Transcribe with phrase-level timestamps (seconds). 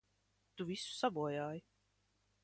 [0.55, 1.63] Tu visu sabojāji!